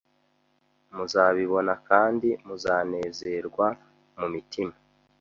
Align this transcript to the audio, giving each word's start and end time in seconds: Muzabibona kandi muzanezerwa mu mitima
Muzabibona 0.95 1.73
kandi 1.89 2.29
muzanezerwa 2.45 3.67
mu 4.19 4.27
mitima 4.33 4.75